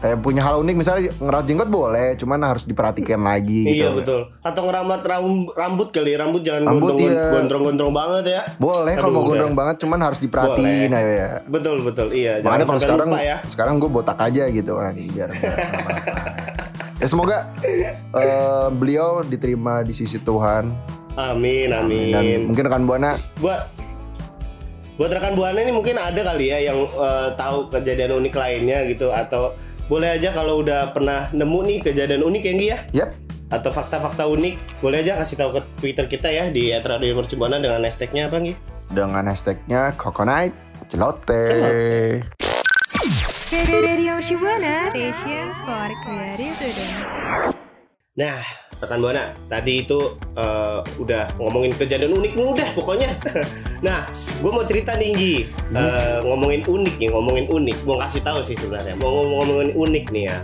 kayak 0.00 0.16
punya 0.18 0.40
hal 0.40 0.58
unik 0.58 0.74
misalnya 0.74 1.12
ngerawat 1.14 1.44
jenggot 1.44 1.68
boleh 1.68 2.16
cuman 2.16 2.40
harus 2.42 2.64
diperhatikan 2.64 3.20
lagi 3.20 3.62
gitu 3.62 3.84
Iya 3.84 3.88
betul. 3.92 4.20
Atau 4.40 4.64
ngeramat 4.64 5.04
ram- 5.04 5.50
rambut 5.50 5.88
kali, 5.90 6.16
rambut 6.16 6.40
jangan 6.40 6.64
Rambut, 6.66 6.96
gondrong 6.96 7.12
iya. 7.12 7.24
gondrong-gondrong 7.30 7.92
banget 7.92 8.24
ya. 8.30 8.42
boleh 8.56 8.94
kalau 8.94 9.12
mau 9.12 9.22
gondrong 9.22 9.52
banget 9.52 9.76
cuman 9.78 10.00
harus 10.00 10.18
diperhatiin 10.18 10.88
Boleh. 10.88 10.98
aja 10.98 11.12
ya 11.14 11.30
Betul 11.46 11.76
betul, 11.82 12.08
iya. 12.10 12.40
makanya 12.40 12.64
kalau 12.66 12.80
sekarang 12.80 13.08
lupa 13.08 13.20
ya. 13.20 13.36
sekarang 13.44 13.74
gue 13.76 13.90
botak 13.90 14.18
aja 14.18 14.42
gitu 14.48 14.72
kan 14.74 14.92
biar 14.96 15.28
ya 16.96 17.06
semoga 17.06 17.48
eh, 17.60 17.92
beliau 18.70 19.20
diterima 19.22 19.80
di 19.80 19.92
sisi 19.92 20.16
Tuhan 20.16 20.68
Amin 21.14 21.68
amin. 21.70 22.08
dan 22.10 22.24
mungkin 22.46 22.62
rekan 22.62 22.84
buana 22.84 23.16
buat 23.36 23.68
buat 24.94 25.08
rekan 25.10 25.32
buana 25.32 25.56
ini 25.58 25.72
mungkin 25.72 25.96
ada 25.96 26.20
kali 26.22 26.48
ya 26.48 26.60
yang 26.62 26.76
eh, 26.76 27.28
tahu 27.34 27.68
kejadian 27.68 28.16
unik 28.16 28.34
lainnya 28.34 28.84
gitu 28.86 29.08
atau 29.08 29.56
boleh 29.90 30.14
aja 30.14 30.30
kalau 30.30 30.62
udah 30.62 30.94
pernah 30.94 31.26
nemu 31.34 31.58
nih 31.66 31.78
kejadian 31.82 32.22
unik 32.22 32.42
ya 32.46 32.52
Nggi 32.54 32.68
ya 32.70 32.78
yap 32.94 33.10
atau 33.50 33.74
fakta-fakta 33.74 34.30
unik 34.30 34.78
boleh 34.78 35.02
aja 35.02 35.18
kasih 35.18 35.34
tahu 35.42 35.58
ke 35.58 35.60
Twitter 35.82 36.06
kita 36.06 36.30
ya 36.30 36.46
di 36.54 36.70
@radiomercubuana 36.70 37.58
dengan 37.58 37.82
hashtagnya 37.82 38.30
apa 38.30 38.38
Nggi? 38.38 38.54
dengan 38.94 39.26
hashtagnya 39.26 39.90
coconut 39.98 40.54
celote 40.86 41.42
Celote. 41.42 42.22
Radio 43.50 44.22
Shibuana 44.22 44.86
Station 44.94 45.50
for 45.66 45.90
Creative 46.06 46.54
Student. 46.54 46.94
Nah, 48.14 48.46
rekan 48.80 48.98
buana, 48.98 49.24
tadi 49.46 49.84
itu 49.84 49.98
eh, 50.34 50.78
udah 50.96 51.36
ngomongin 51.36 51.70
kejadian 51.70 52.12
unik 52.12 52.32
mulu 52.32 52.56
dah 52.56 52.68
pokoknya. 52.72 53.12
nah, 53.86 54.08
gue 54.10 54.50
mau 54.50 54.64
cerita 54.64 54.96
nih 54.96 55.10
Gi, 55.12 55.36
Eh, 55.70 56.18
ngomongin 56.22 56.64
unik 56.64 56.94
nih, 56.96 57.08
ngomongin 57.08 57.46
unik. 57.46 57.76
Mau 57.84 57.96
kasih 57.96 58.20
tahu 58.20 58.40
sih 58.40 58.56
sebenarnya, 58.56 58.96
mau 58.96 59.12
ngomong- 59.12 59.44
ngomongin 59.46 59.70
unik 59.74 60.04
nih 60.10 60.24
ya. 60.26 60.38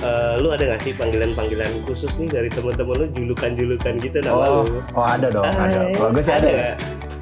Eh, 0.00 0.34
lu 0.40 0.48
ada 0.48 0.64
gak 0.66 0.80
sih 0.80 0.96
panggilan-panggilan 0.96 1.68
khusus 1.84 2.16
nih 2.16 2.32
dari 2.32 2.48
teman-teman 2.48 2.96
lu 2.96 3.06
julukan-julukan 3.12 4.00
gitu 4.00 4.18
nama 4.20 4.40
Oh, 4.40 4.64
lu? 4.64 4.80
oh 4.90 5.04
ada 5.04 5.28
dong, 5.28 5.44
ada. 5.44 5.80
Eh, 5.84 5.92
Kalau 5.94 6.10
gue 6.10 6.22
sih 6.22 6.32
ada. 6.32 6.48
nggak? 6.48 6.74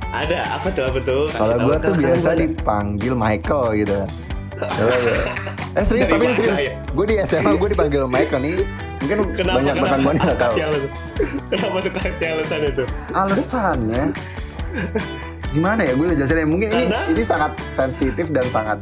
Ada, 0.09 0.39
apa 0.55 0.69
tuh 0.71 0.85
apa 0.87 0.99
tuh? 1.03 1.23
Kalau 1.29 1.57
gue 1.61 1.75
ke 1.75 1.83
tuh 1.83 1.95
biasa 1.99 2.31
dipanggil 2.33 3.13
Michael 3.13 3.65
gitu. 3.77 3.99
Ya. 4.59 4.69
Eh 5.79 5.85
serius 5.85 6.11
tapi 6.11 6.27
serius. 6.35 6.59
ya? 6.59 6.73
Gue 6.91 7.05
di 7.07 7.15
SMA 7.23 7.55
gue 7.55 7.69
dipanggil 7.71 8.03
Michael 8.09 8.41
nih. 8.43 8.57
Mungkin 8.99 9.17
Kenapa? 9.31 9.57
banyak 9.63 9.75
kenapa? 9.79 9.87
rekan 9.87 10.01
buana 10.03 10.21
nggak 10.27 10.39
tahu. 10.43 10.55
Kenapa 11.47 11.77
tuh 11.87 11.93
kasih 11.95 12.27
alasan 12.35 12.61
itu? 12.67 12.85
Alasannya 13.15 14.05
gimana 15.49 15.81
ya 15.81 15.93
gue 15.97 16.07
jelasin 16.13 16.45
mungkin 16.45 16.69
ini 16.69 16.85
Karena? 16.93 17.01
ini 17.09 17.23
sangat 17.25 17.57
sensitif 17.73 18.29
dan 18.29 18.45
sangat 18.53 18.79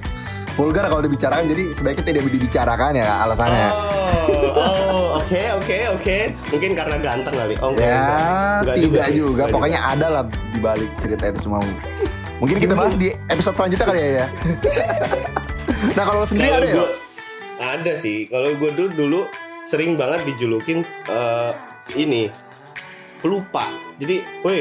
vulgar 0.59 0.88
kalau 0.88 1.04
dibicarakan 1.04 1.47
jadi 1.47 1.71
sebaiknya 1.71 2.04
tidak 2.16 2.23
dibicarakan 2.33 2.92
ya 2.97 3.06
alasannya. 3.28 3.68
Oh, 3.76 4.56
oh, 4.56 5.21
oke, 5.21 5.42
oke, 5.61 5.78
oke. 6.00 6.18
Mungkin 6.49 6.71
karena 6.73 6.97
ganteng 6.97 7.35
kali. 7.37 7.54
Oh, 7.61 7.76
ya 7.76 8.64
enggak. 8.64 8.75
Tidak 8.80 9.09
juga, 9.12 9.33
Enggak 9.37 9.49
pokoknya 9.52 9.80
ada 9.85 10.06
lah 10.09 10.23
di 10.25 10.59
balik 10.59 10.88
cerita 11.04 11.28
itu 11.28 11.45
semua. 11.45 11.61
Mungkin 12.40 12.56
kita 12.56 12.73
bahas 12.73 12.97
di 12.97 13.12
episode 13.28 13.52
selanjutnya 13.52 13.85
kali 13.85 14.00
ya. 14.00 14.11
ya. 14.16 14.26
nah 15.92 16.04
kalau 16.04 16.23
lo 16.23 16.26
sendiri 16.26 16.49
Kalau 16.49 16.59
ada 16.59 16.68
ya? 16.68 16.87
ada 17.59 17.92
sih. 17.95 18.26
Kalau 18.26 18.52
gue 18.52 18.71
dulu 18.71 18.88
dulu 18.90 19.21
sering 19.62 19.95
banget 19.95 20.25
dijulukin 20.26 20.80
eh, 21.06 21.52
ini 21.95 22.28
pelupa. 23.16 23.68
Jadi, 23.97 24.21
woi, 24.42 24.61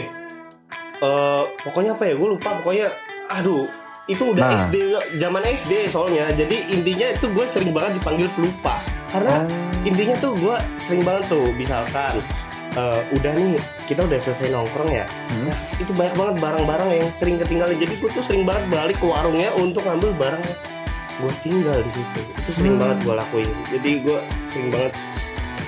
eh, 0.98 1.43
pokoknya 1.62 1.93
apa 1.93 2.03
ya? 2.05 2.13
Gue 2.15 2.29
lupa. 2.31 2.55
Pokoknya, 2.57 2.88
aduh, 3.29 3.67
itu 4.05 4.31
udah 4.31 4.48
Nah. 4.48 4.55
SD, 4.57 4.75
zaman 5.17 5.43
SD 5.43 5.88
soalnya. 5.88 6.31
Jadi 6.31 6.72
intinya 6.72 7.07
itu 7.10 7.27
gue 7.27 7.45
sering 7.45 7.72
banget 7.72 8.00
dipanggil 8.00 8.31
pelupa. 8.31 8.79
Karena 9.07 9.43
Oh. 9.43 9.48
intinya 9.84 10.15
tuh 10.17 10.36
gue 10.36 10.55
sering 10.75 11.01
banget 11.01 11.29
tuh, 11.29 11.51
misalkan. 11.51 12.19
eh, 12.75 13.01
udah 13.10 13.31
nih 13.31 13.55
kita 13.88 14.03
udah 14.03 14.19
selesai 14.19 14.51
nongkrong 14.51 14.91
ya 14.91 15.07
Hmm. 15.07 15.48
Nah, 15.48 15.55
itu 15.79 15.95
banyak 15.95 16.12
banget 16.13 16.36
barang-barang 16.43 16.89
yang 16.91 17.07
sering 17.07 17.39
ketinggalan 17.39 17.79
jadi 17.79 17.95
gue 17.95 18.10
tuh 18.12 18.19
sering 18.19 18.43
banget 18.43 18.67
balik 18.67 19.00
ke 19.00 19.07
warungnya 19.07 19.48
untuk 19.55 19.88
ngambil 19.88 20.12
barang 20.12 20.43
yang 20.43 20.55
gue 21.15 21.31
tinggal 21.39 21.77
di 21.79 21.91
situ. 21.91 22.19
Itu 22.36 22.51
sering 22.51 22.75
Hmm. 22.75 22.81
banget 22.86 22.98
gue 23.01 23.15
lakuin. 23.15 23.50
Jadi 23.69 23.91
gue 24.01 24.17
sering 24.45 24.69
banget 24.69 24.93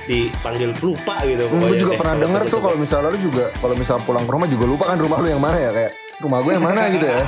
dipanggil 0.04 0.72
pelupa 0.74 1.20
gitu 1.22 1.44
Hmm, 1.46 1.60
gue 1.62 1.76
juga 1.76 1.92
deh, 1.92 2.00
pernah 2.00 2.16
denger 2.18 2.42
tuh 2.48 2.60
kalau 2.62 2.78
misalnya 2.78 3.12
lu 3.12 3.20
juga 3.22 3.52
kalau 3.54 3.76
misalnya 3.76 4.04
pulang 4.04 4.24
ke 4.24 4.32
rumah 4.32 4.48
juga 4.48 4.66
lupa 4.66 4.84
kan 4.86 4.98
rumah 4.98 5.18
lu 5.20 5.28
yang 5.28 5.40
mana 5.40 5.58
ya? 5.58 5.70
Kayak 5.70 5.92
rumah 6.18 6.40
gue 6.40 6.52
yang 6.52 6.64
mana? 6.64 6.82
gitu 6.90 7.06
ya. 7.06 7.20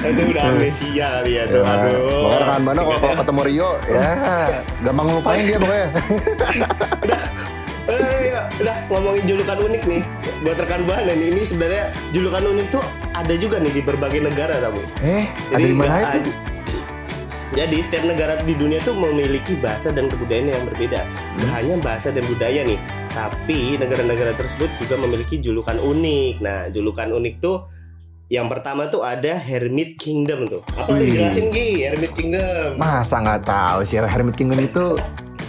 itu 0.00 0.22
udah 0.30 0.44
amnesia 0.46 1.06
kali 1.12 1.32
ya 1.32 1.44
tuh 1.46 1.60
Ya, 1.60 1.72
aduh. 1.76 1.98
Pokoknya 2.00 2.38
rekan 2.40 2.62
mana 2.62 2.80
kalau 2.80 2.98
kalau 2.98 3.14
ketemu 3.18 3.40
Rio 3.44 3.70
ya 3.84 4.08
gampang 4.80 5.06
ngelupain 5.06 5.42
dia 5.44 5.58
pokoknya. 5.58 5.88
Ya, 7.00 7.18
udah 8.60 8.76
ngomongin 8.92 9.24
julukan 9.24 9.58
unik 9.58 9.82
nih 9.88 10.02
buat 10.44 10.56
rekan 10.60 10.84
buana 10.84 11.12
nih 11.16 11.28
ini 11.32 11.42
sebenarnya 11.42 11.84
julukan 12.12 12.44
unik 12.44 12.66
tuh 12.68 12.84
ada 13.16 13.34
juga 13.40 13.56
nih 13.56 13.72
di 13.72 13.82
berbagai 13.82 14.20
negara 14.20 14.60
tamu 14.60 14.82
Eh, 15.00 15.26
ada 15.52 15.64
di 15.64 15.74
mana 15.74 16.20
itu? 16.20 16.32
Jadi 17.50 17.82
setiap 17.82 18.06
negara 18.06 18.38
di 18.46 18.54
dunia 18.54 18.78
tuh 18.86 18.94
memiliki 18.94 19.58
bahasa 19.58 19.90
dan 19.90 20.06
kebudayaan 20.06 20.54
yang 20.54 20.64
berbeda. 20.70 21.02
Hmm. 21.02 21.38
Gak 21.42 21.52
hanya 21.58 21.74
bahasa 21.82 22.14
dan 22.14 22.22
budaya 22.30 22.62
nih, 22.62 22.78
tapi 23.10 23.74
negara-negara 23.74 24.38
tersebut 24.38 24.70
juga 24.78 24.94
memiliki 25.02 25.42
julukan 25.42 25.74
unik. 25.74 26.38
Nah, 26.38 26.70
julukan 26.70 27.10
unik 27.10 27.42
tuh 27.42 27.66
yang 28.30 28.46
pertama 28.46 28.86
tuh 28.86 29.02
ada 29.02 29.34
Hermit 29.34 29.98
Kingdom 29.98 30.46
tuh. 30.46 30.62
Apa 30.78 30.94
tuh 30.94 31.02
jelasin 31.10 31.50
Gi, 31.50 31.82
Hermit 31.82 32.14
Kingdom? 32.14 32.78
Masa 32.78 33.18
nggak 33.18 33.42
tahu 33.42 33.82
sih 33.82 33.98
Hermit 33.98 34.38
Kingdom 34.38 34.62
itu 34.62 34.94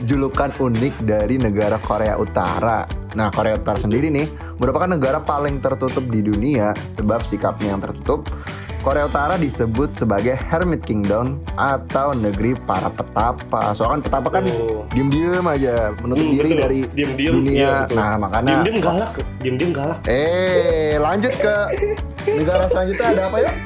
julukan 0.04 0.50
unik 0.54 1.02
dari 1.02 1.36
negara 1.36 1.78
Korea 1.78 2.16
Utara. 2.16 2.84
Nah, 3.12 3.28
Korea 3.28 3.56
Utara 3.56 3.76
sendiri 3.76 4.08
nih 4.08 4.28
merupakan 4.56 4.88
negara 4.88 5.20
paling 5.20 5.60
tertutup 5.60 6.06
di 6.06 6.22
dunia 6.22 6.72
sebab 6.96 7.22
sikapnya 7.22 7.72
yang 7.72 7.82
tertutup. 7.82 8.26
Korea 8.82 9.06
Utara 9.06 9.38
disebut 9.38 9.94
sebagai 9.94 10.34
Hermit 10.34 10.82
Kingdom 10.82 11.38
atau 11.54 12.18
negeri 12.18 12.58
para 12.58 12.90
petapa. 12.90 13.78
Soalnya 13.78 13.94
kan 13.94 14.02
petapa 14.02 14.30
kan 14.32 14.44
Oh. 14.50 14.82
diem-diem 14.90 15.46
aja 15.46 15.94
menutup 15.96 16.26
Hmm, 16.26 16.34
diri 16.34 16.50
betul. 16.50 16.62
dari 16.64 16.80
Diem-diem, 16.90 17.34
dunia. 17.36 17.54
iya, 17.54 17.74
betul. 17.84 17.96
nah, 17.96 18.14
makanya 18.18 18.48
Diem-diem 18.58 18.78
galak, 18.82 19.12
diem-diem 19.38 19.72
galak. 19.72 20.00
eh 20.08 20.98
lanjut 20.98 21.30
ke 21.32 21.56
negara 22.30 22.66
selanjutnya 22.70 23.08
ada 23.18 23.24
apa 23.30 23.38
ya? 23.42 23.52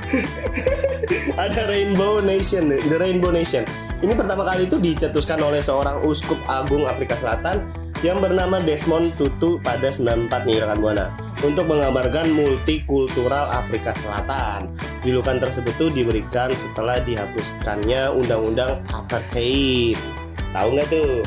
Ada 1.36 1.68
Rainbow 1.70 2.24
Nation, 2.24 2.72
The 2.72 2.98
Rainbow 2.98 3.30
Nation. 3.30 3.68
Ini 4.02 4.16
pertama 4.16 4.48
kali 4.48 4.66
itu 4.66 4.80
dicetuskan 4.80 5.38
oleh 5.44 5.62
seorang 5.62 6.02
uskup 6.02 6.40
agung 6.50 6.88
Afrika 6.88 7.14
Selatan 7.14 7.68
yang 8.02 8.20
bernama 8.20 8.60
Desmond 8.62 9.14
Tutu 9.20 9.62
pada 9.62 9.90
94 9.92 10.32
nih 10.48 10.62
rekan 10.64 10.80
buana 10.82 11.06
untuk 11.44 11.70
menggambarkan 11.70 12.32
multikultural 12.34 13.52
Afrika 13.52 13.94
Selatan. 13.98 14.72
Julukan 15.06 15.38
tersebut 15.38 15.74
tuh 15.78 15.90
diberikan 15.94 16.50
setelah 16.56 16.98
dihapuskannya 17.04 18.10
undang-undang 18.14 18.82
apartheid. 18.90 20.00
Tahu 20.56 20.68
nggak 20.76 20.88
tuh? 20.90 21.22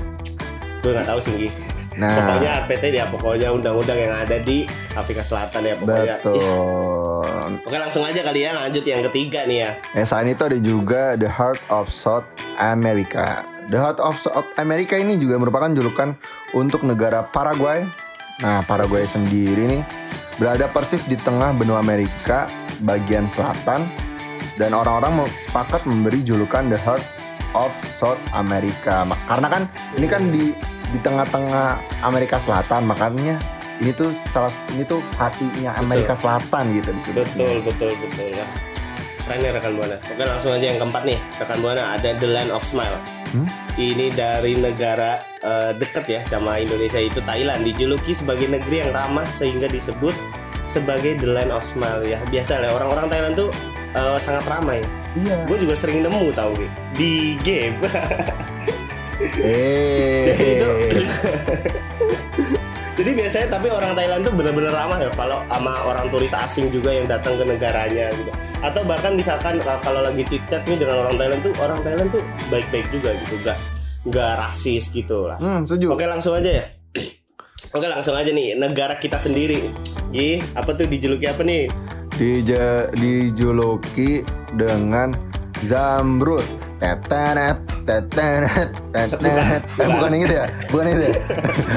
Gue 0.82 0.90
nggak 0.94 1.08
tahu 1.08 1.20
sih. 1.22 1.52
Nah, 1.98 2.14
Pokoknya 2.14 2.50
apartheid 2.62 2.94
ya, 2.94 3.04
pokoknya 3.10 3.48
undang-undang 3.50 3.98
yang 3.98 4.14
ada 4.14 4.38
di 4.38 4.70
Afrika 4.94 5.22
Selatan 5.26 5.66
ya 5.66 5.74
pokoknya. 5.74 6.16
Ya, 6.22 6.56
betul. 7.38 7.52
Oke 7.64 7.76
langsung 7.78 8.02
aja 8.04 8.20
kali 8.26 8.40
ya 8.44 8.50
lanjut 8.54 8.82
yang 8.82 9.02
ketiga 9.06 9.46
nih 9.46 9.58
ya. 9.62 9.70
Eh, 9.94 10.04
selain 10.04 10.34
itu 10.34 10.42
ada 10.42 10.58
juga 10.58 11.02
The 11.14 11.30
Heart 11.30 11.60
of 11.70 11.86
South 11.88 12.26
America. 12.58 13.46
The 13.68 13.78
Heart 13.78 13.98
of 14.02 14.16
South 14.18 14.48
America 14.58 14.96
ini 14.98 15.20
juga 15.20 15.38
merupakan 15.38 15.70
julukan 15.70 16.16
untuk 16.56 16.82
negara 16.82 17.22
Paraguay. 17.22 17.84
Nah, 18.42 18.62
Paraguay 18.64 19.04
sendiri 19.04 19.66
nih 19.66 19.82
berada 20.38 20.70
persis 20.70 21.04
di 21.04 21.18
tengah 21.18 21.50
benua 21.54 21.82
Amerika 21.82 22.46
bagian 22.86 23.26
selatan 23.26 23.90
dan 24.54 24.70
orang-orang 24.74 25.26
sepakat 25.46 25.82
memberi 25.86 26.22
julukan 26.22 26.70
The 26.70 26.78
Heart 26.78 27.04
of 27.54 27.74
South 27.98 28.22
America. 28.34 29.04
Karena 29.26 29.48
kan 29.50 29.62
ini 29.98 30.06
kan 30.06 30.22
di 30.30 30.54
di 30.88 30.98
tengah-tengah 31.04 32.00
Amerika 32.00 32.40
Selatan, 32.40 32.88
makanya 32.88 33.36
ini 33.78 33.90
tuh 33.94 34.10
salah 34.34 34.50
ini 34.74 34.82
tuh 34.82 34.98
hatinya 35.14 35.78
Amerika 35.78 36.18
Selatan 36.18 36.74
gitu 36.74 36.90
disebutnya. 36.98 37.26
Betul, 37.30 37.56
betul, 37.62 37.92
betul 38.02 38.28
ya. 38.34 38.46
Keren 39.28 39.44
ya 39.44 39.50
rekan 39.52 39.72
buana. 39.76 39.96
Oke 40.08 40.24
langsung 40.24 40.56
aja 40.56 40.66
yang 40.72 40.78
keempat 40.80 41.02
nih 41.04 41.18
rekan 41.38 41.58
buana 41.62 41.82
ada 41.94 42.10
The 42.16 42.26
Land 42.26 42.50
of 42.50 42.64
Smile. 42.66 42.98
Hmm? 43.30 43.46
Ini 43.78 44.10
dari 44.16 44.58
negara 44.58 45.22
eh, 45.44 45.70
deket 45.78 46.08
ya 46.10 46.20
sama 46.26 46.58
Indonesia 46.58 46.98
itu 46.98 47.22
Thailand 47.22 47.62
dijuluki 47.62 48.16
sebagai 48.16 48.48
negeri 48.50 48.88
yang 48.88 48.90
ramah 48.90 49.28
sehingga 49.28 49.70
disebut 49.70 50.16
sebagai 50.66 51.20
The 51.22 51.28
Land 51.28 51.52
of 51.54 51.62
Smile 51.62 52.02
ya 52.08 52.18
biasa 52.32 52.64
lah 52.64 52.74
orang-orang 52.74 53.06
Thailand 53.12 53.34
tuh 53.38 53.50
eh, 53.94 54.18
sangat 54.18 54.42
ramai. 54.50 54.82
Iya. 55.14 55.44
Gue 55.46 55.60
juga 55.62 55.78
sering 55.78 56.02
nemu 56.02 56.34
tau 56.34 56.50
Gi, 56.58 56.68
di 56.98 57.12
game. 57.46 57.78
Eh. 59.18 60.62
Jadi 62.98 63.14
biasanya 63.14 63.46
tapi 63.54 63.70
orang 63.70 63.94
Thailand 63.94 64.26
tuh 64.26 64.34
bener-bener 64.34 64.74
ramah 64.74 64.98
ya 64.98 65.06
kalau 65.14 65.38
sama 65.46 65.86
orang 65.86 66.10
turis 66.10 66.34
asing 66.34 66.66
juga 66.74 66.90
yang 66.90 67.06
datang 67.06 67.38
ke 67.38 67.46
negaranya 67.46 68.10
gitu. 68.10 68.34
Atau 68.58 68.82
bahkan 68.90 69.14
misalkan 69.14 69.62
uh, 69.62 69.78
kalau 69.86 70.02
lagi 70.02 70.26
chit-chat 70.26 70.66
nih 70.66 70.82
dengan 70.82 71.06
orang 71.06 71.14
Thailand 71.14 71.40
tuh 71.46 71.54
orang 71.62 71.78
Thailand 71.86 72.10
tuh 72.10 72.26
baik-baik 72.50 72.90
juga 72.90 73.14
gitu, 73.22 73.38
nggak 73.46 73.58
nggak 74.10 74.32
rasis 74.42 74.90
gitu 74.90 75.30
lah. 75.30 75.38
Hmm, 75.38 75.62
setuju. 75.62 75.94
Oke 75.94 76.10
langsung 76.10 76.34
aja 76.34 76.50
ya. 76.50 76.64
Oke 77.78 77.86
langsung 77.86 78.18
aja 78.18 78.34
nih 78.34 78.58
negara 78.58 78.98
kita 78.98 79.22
sendiri. 79.22 79.70
Gi, 80.10 80.42
apa 80.58 80.74
tuh 80.74 80.90
dijuluki 80.90 81.30
apa 81.30 81.46
nih? 81.46 81.70
Dija- 82.18 82.90
dijuluki 82.98 84.26
dengan 84.58 85.14
Zamrud. 85.62 86.42
Tetenet, 86.78 87.58
Bukan, 87.88 88.44
Eh, 89.78 89.88
bukan 89.88 90.10
yang 90.10 90.22
itu 90.22 90.34
ya? 90.34 90.46
Bukan 90.68 90.84
itu 90.88 91.02
ya? 91.02 91.12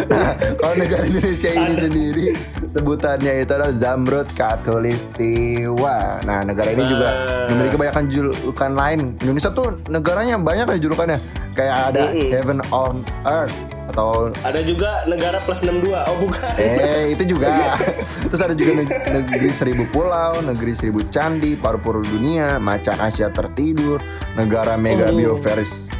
Nah, 0.07 0.29
kalau 0.59 0.73
negara 0.75 1.03
Indonesia 1.03 1.49
ini 1.49 1.73
sendiri 1.75 2.25
sebutannya 2.67 3.31
itu 3.39 3.51
adalah 3.51 3.71
Zamrud 3.71 4.27
Katulistiwa. 4.31 5.95
Nah, 6.21 6.39
negara 6.41 6.69
ini 6.69 6.83
juga 6.83 7.09
memiliki 7.47 7.75
banyak 7.75 7.95
julukan 8.09 8.71
lain. 8.73 8.99
Indonesia 9.19 9.51
tuh 9.51 9.79
negaranya 9.87 10.35
banyak 10.35 10.65
ya 10.67 10.77
julukannya. 10.79 11.17
Kayak 11.51 11.77
ada. 11.89 12.03
Heaven 12.11 12.59
on 12.71 13.03
Earth 13.21 13.55
atau 13.91 14.31
Ada 14.39 14.63
juga 14.63 15.03
negara 15.03 15.35
plus 15.41 15.59
62. 15.61 15.91
Oh 15.99 16.15
bukan. 16.17 16.53
Eh 16.55 17.11
itu 17.11 17.27
juga. 17.29 17.75
Terus 18.31 18.39
ada 18.39 18.55
juga 18.55 18.71
neg- 18.77 19.03
negeri 19.11 19.51
seribu 19.51 19.83
pulau, 19.85 20.39
negeri 20.39 20.71
seribu 20.71 21.03
candi, 21.07 21.59
paru-paru 21.59 22.07
dunia, 22.07 22.55
macan 22.55 22.95
Asia 22.97 23.27
tertidur, 23.27 23.99
negara 24.33 24.79
mega 24.79 25.11
Oh. 25.11 25.13
bioveris 25.13 25.90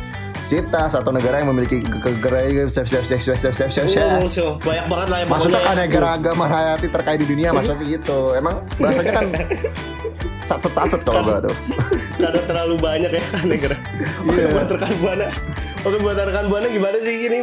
universitas 0.51 0.91
atau 0.91 1.12
negara 1.15 1.39
yang 1.39 1.50
memiliki 1.55 1.79
kegerai 1.79 2.51
Oh, 4.41 4.60
banyak 4.60 4.86
banget 4.91 5.08
lah 5.08 5.17
ya 5.24 5.25
Maksudnya 5.31 5.62
kan 5.63 5.75
negara 5.79 6.08
agama 6.20 6.46
hayati 6.48 6.88
terkait 6.91 7.20
di 7.24 7.27
dunia 7.27 7.55
maksudnya 7.55 7.86
gitu. 7.88 8.36
Emang 8.36 8.60
bahasanya 8.75 9.12
kan 9.15 9.25
satset 10.48 10.74
satset 10.75 11.01
kalau 11.08 11.24
gua 11.24 11.39
tuh. 11.39 11.55
Karena 12.20 12.41
terlalu 12.43 12.75
banyak 12.75 13.12
ya 13.15 13.24
kan 13.24 13.46
negara. 13.48 13.75
Oke 14.27 14.41
Iya. 14.41 14.48
buat 14.51 14.67
rekan 14.67 14.93
buana. 15.00 15.27
Oke 15.81 15.98
buat 16.03 16.17
rekan 16.20 16.46
buana 16.51 16.67
gimana 16.67 16.98
sih 17.00 17.15
ini? 17.31 17.39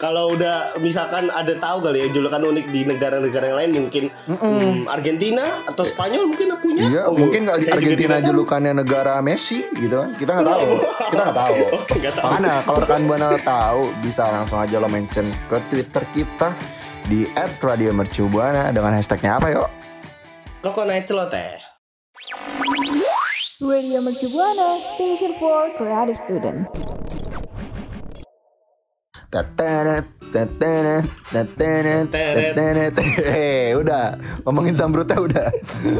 Kalau 0.00 0.32
udah 0.32 0.80
misalkan 0.80 1.28
ada 1.28 1.52
tahu 1.60 1.84
kali 1.84 2.06
ya 2.06 2.08
julukan 2.08 2.40
unik 2.40 2.66
di 2.72 2.80
negara-negara 2.88 3.44
yang 3.52 3.58
lain 3.60 3.70
mungkin 3.84 4.04
hmm, 4.26 4.88
Argentina 4.88 5.44
atau 5.68 5.84
Spanyol 5.84 6.24
mungkin 6.32 6.56
punya. 6.58 6.82
Iya, 6.88 7.02
Oh, 7.08 7.14
mungkin 7.14 7.46
nggak 7.46 7.68
Argentina 7.70 8.16
julukannya 8.22 8.72
negara 8.74 9.20
Messi 9.20 9.62
gitu 9.76 9.94
kan. 9.94 10.10
Kita 10.16 10.30
nggak 10.40 10.48
tahu. 10.48 10.68
Kita 11.10 11.22
nggak 11.28 11.38
tahu. 11.38 11.56
Makanya 12.38 12.62
kalau 12.62 12.78
rekan 12.86 13.02
buana 13.10 13.34
tahu 13.42 13.90
bisa 13.98 14.30
langsung 14.30 14.62
aja 14.62 14.78
lo 14.78 14.86
mention 14.86 15.26
ke 15.50 15.58
Twitter 15.74 16.06
kita 16.14 16.54
di 17.10 17.26
@radiomercubuana 17.34 18.70
dengan 18.70 18.94
hashtagnya 18.94 19.42
apa 19.42 19.50
yuk? 19.50 19.66
Kok 20.62 20.86
naik 20.86 21.10
celoteh? 21.10 21.58
Radio 23.58 23.98
Mercu 24.06 24.30
Buana, 24.30 24.78
station 24.78 25.34
for 25.42 25.66
creative 25.74 26.14
student. 26.14 26.70
Tetenet, 29.34 30.06
tetenet, 30.30 31.10
tetenet, 31.34 32.06
tetenet. 32.06 32.94
Hehe, 33.02 33.74
udah 33.82 34.14
ngomongin 34.46 34.78
sambrutnya 34.78 35.18
udah. 35.18 35.50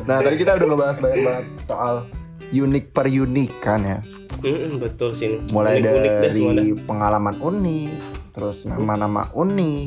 Nah 0.06 0.22
tadi 0.22 0.38
kita 0.38 0.54
udah 0.54 0.66
ngebahas 0.70 1.02
banyak 1.02 1.18
banget 1.18 1.44
soal 1.66 2.06
unik 2.48 2.84
per 2.90 3.06
unikan 3.06 3.80
ya. 3.80 3.98
Mm, 4.38 4.78
betul 4.78 5.10
sih. 5.10 5.42
Mulai 5.50 5.82
dah. 5.82 6.22
dari 6.22 6.46
pengalaman 6.78 7.36
unik, 7.36 7.90
terus 8.30 8.62
nama-nama 8.62 9.26
unik, 9.32 9.86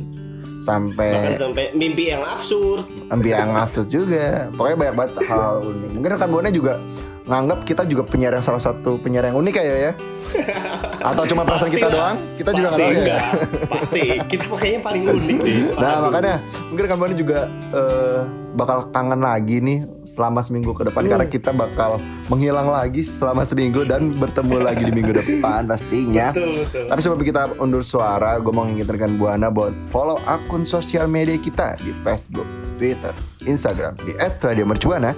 sampai 0.62 1.10
Bahkan 1.16 1.36
sampai 1.40 1.66
mimpi 1.72 2.12
yang 2.12 2.20
absurd. 2.22 2.84
ambil 3.08 3.32
yang 3.34 3.56
absurd 3.56 3.88
juga. 3.88 4.52
Pokoknya 4.52 4.78
banyak 4.78 4.96
banget 4.96 5.14
hal 5.26 5.64
unik. 5.64 5.90
Mungkin 5.94 6.10
rekan 6.12 6.30
buana 6.30 6.50
juga 6.50 6.74
nganggap 7.22 7.64
kita 7.64 7.86
juga 7.86 8.04
penyiar 8.04 8.34
yang 8.34 8.44
salah 8.44 8.60
satu 8.60 8.98
penyiar 8.98 9.24
yang 9.24 9.38
unik 9.38 9.54
kayak 9.54 9.78
ya. 9.80 9.94
Atau 11.10 11.24
cuma 11.26 11.42
perasaan 11.42 11.72
kita 11.72 11.88
lah. 11.88 11.94
doang? 12.14 12.18
Kita 12.36 12.50
juga 12.52 12.68
Pasti 12.68 12.82
nggak 12.82 12.92
tahu 12.94 13.08
ya. 13.08 13.22
Pasti. 13.68 14.02
Kita 14.28 14.44
pakainya 14.48 14.80
paling 14.82 15.04
unik 15.08 15.38
deh. 15.48 15.58
Nah 15.74 15.94
makanya 16.02 16.34
mungkin 16.68 16.82
rekan 16.84 16.98
buana 17.00 17.16
juga 17.16 17.40
eh, 17.72 18.20
bakal 18.52 18.78
kangen 18.92 19.22
lagi 19.22 19.58
nih 19.58 19.80
selama 20.12 20.44
seminggu 20.44 20.76
ke 20.76 20.84
depan 20.92 21.08
karena 21.08 21.26
kita 21.26 21.56
bakal 21.56 21.96
menghilang 22.28 22.68
lagi 22.68 23.02
selama 23.02 23.48
seminggu 23.48 23.88
dan 23.88 24.16
bertemu 24.20 24.58
lagi 24.60 24.84
di 24.84 24.92
minggu 24.92 25.14
depan 25.16 25.66
pastinya. 25.66 26.36
Betul 26.36 26.52
betul. 26.62 26.86
Tapi 26.92 27.00
sebelum 27.00 27.22
kita 27.24 27.42
undur 27.64 27.84
suara, 27.84 28.36
gue 28.38 28.52
mau 28.52 28.68
ngingetin 28.68 28.92
rekan 28.92 29.14
Buana 29.16 29.48
buat 29.48 29.72
follow 29.88 30.20
akun 30.28 30.68
sosial 30.68 31.08
media 31.08 31.40
kita 31.40 31.80
di 31.80 31.96
Facebook, 32.04 32.48
Twitter, 32.76 33.16
Instagram 33.48 33.96
di 34.04 34.12
@radiomercubuana. 34.20 35.16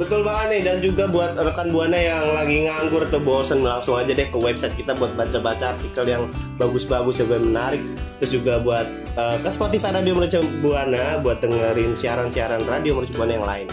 Betul 0.00 0.24
banget 0.24 0.46
nih 0.48 0.62
dan 0.64 0.76
juga 0.80 1.04
buat 1.04 1.36
rekan 1.36 1.68
buana 1.76 2.00
yang 2.00 2.32
lagi 2.32 2.64
nganggur 2.64 3.04
atau 3.04 3.20
bosan 3.20 3.60
langsung 3.60 4.00
aja 4.00 4.16
deh 4.16 4.32
ke 4.32 4.38
website 4.40 4.72
kita 4.72 4.96
buat 4.96 5.12
baca-baca 5.12 5.76
artikel 5.76 6.08
yang 6.08 6.32
bagus-bagus 6.56 7.20
yang 7.20 7.28
menarik. 7.28 7.84
Terus 8.16 8.40
juga 8.40 8.64
buat 8.64 8.88
eh, 9.20 9.36
ke 9.44 9.50
Spotify 9.52 9.92
Radio 9.92 10.16
Mercu 10.16 10.40
Buana 10.64 11.20
buat 11.20 11.44
dengerin 11.44 11.92
siaran-siaran 11.92 12.64
Radio 12.64 12.96
Mercu 12.96 13.12
Buana 13.12 13.36
yang 13.36 13.44
lain. 13.44 13.68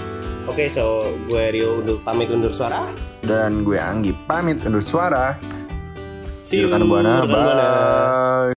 Oke, 0.51 0.67
so 0.67 1.15
gue 1.31 1.47
Rio 1.55 1.79
undur 1.79 2.03
pamit 2.03 2.27
undur 2.27 2.51
suara. 2.51 2.91
Dan 3.23 3.63
gue 3.63 3.79
Anggi 3.79 4.11
pamit 4.27 4.59
undur 4.67 4.83
suara. 4.83 5.31
See 6.43 6.59
you 6.59 6.67
rekan 6.67 6.91
Buana. 6.91 7.23
rekan 7.23 7.31
Buana. 7.31 7.67
Bye. 7.71 8.51
Kokonai 8.51 8.56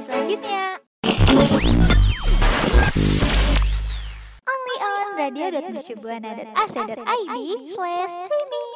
Selanjutnya. 0.00 0.80
Only 4.48 4.76
on 4.80 5.06
radio.mercubuana.ac.id 5.20 7.36
slash 7.76 8.12
streaming. 8.24 8.69